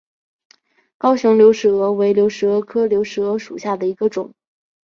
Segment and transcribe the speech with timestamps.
[0.97, 4.33] 高雄流石蛾为流石蛾科流石蛾属下的一个种。